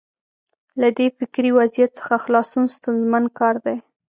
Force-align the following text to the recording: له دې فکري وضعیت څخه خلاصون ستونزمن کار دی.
له 0.81 0.87
دې 0.97 1.07
فکري 1.17 1.51
وضعیت 1.59 1.91
څخه 1.99 2.15
خلاصون 2.23 2.63
ستونزمن 2.77 3.23
کار 3.39 3.55
دی. 3.65 3.77